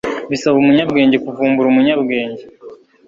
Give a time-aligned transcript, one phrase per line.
[0.31, 2.43] Bisaba umunyabwenge kuvumbura umunyabwenge.